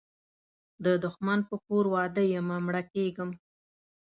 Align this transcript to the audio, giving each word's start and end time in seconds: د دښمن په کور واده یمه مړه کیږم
د 0.83 0.85
دښمن 1.03 1.39
په 1.49 1.55
کور 1.65 1.85
واده 1.93 2.23
یمه 2.33 2.57
مړه 2.65 2.81
کیږم 2.93 3.29